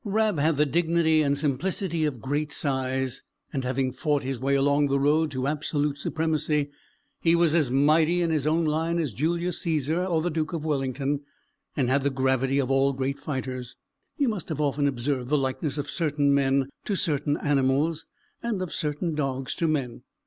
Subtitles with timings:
[0.03, 3.21] Rab had the dignity and simplicity of great size;
[3.53, 6.71] and having fought his way along the road to absolute supremacy,
[7.19, 10.65] he was as mighty in his own line as Julius Cæsar or the Duke of
[10.65, 11.19] Wellington,
[11.77, 13.75] and had the gravity of all great fighters.
[14.17, 18.07] You must have often observed the likeness of certain men to certain animals,
[18.41, 20.01] and of certain dogs to men.